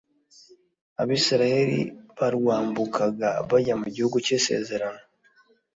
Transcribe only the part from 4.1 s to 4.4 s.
cy